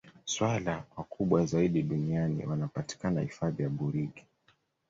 swala 0.25 0.83
wakubwa 0.97 1.45
zaidi 1.45 1.83
duniani 1.83 2.45
wanapatikana 2.45 3.21
hifadhi 3.21 3.63
ya 3.63 3.69
burigi 3.69 4.25